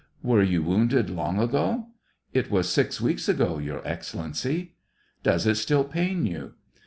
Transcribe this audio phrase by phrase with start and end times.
[0.23, 1.89] Were you wounded long ago?""
[2.33, 3.59] It was six weeks ago.
[3.59, 4.73] Your Excellency.""
[5.21, 6.55] Does it still pain you